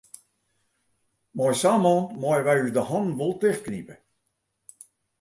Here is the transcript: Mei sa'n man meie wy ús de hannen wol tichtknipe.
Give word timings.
Mei 1.37 1.53
sa'n 1.61 1.79
man 1.83 2.01
meie 2.21 2.41
wy 2.47 2.57
ús 2.65 2.73
de 2.75 2.83
hannen 2.89 3.17
wol 3.19 3.33
tichtknipe. 3.41 3.95